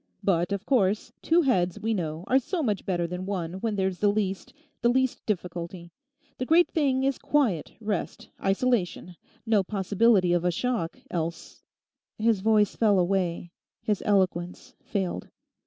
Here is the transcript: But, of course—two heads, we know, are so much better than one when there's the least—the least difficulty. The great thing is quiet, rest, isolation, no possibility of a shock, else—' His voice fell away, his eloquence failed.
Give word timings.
But, 0.23 0.51
of 0.51 0.65
course—two 0.65 1.43
heads, 1.43 1.79
we 1.79 1.93
know, 1.93 2.23
are 2.25 2.39
so 2.39 2.63
much 2.63 2.87
better 2.87 3.05
than 3.05 3.27
one 3.27 3.59
when 3.61 3.75
there's 3.75 3.99
the 3.99 4.07
least—the 4.11 4.89
least 4.89 5.23
difficulty. 5.27 5.91
The 6.39 6.45
great 6.47 6.71
thing 6.71 7.03
is 7.03 7.19
quiet, 7.19 7.73
rest, 7.79 8.27
isolation, 8.43 9.15
no 9.45 9.61
possibility 9.61 10.33
of 10.33 10.43
a 10.43 10.49
shock, 10.49 10.97
else—' 11.11 11.61
His 12.17 12.39
voice 12.39 12.75
fell 12.75 12.97
away, 12.97 13.51
his 13.83 14.01
eloquence 14.03 14.73
failed. 14.81 15.27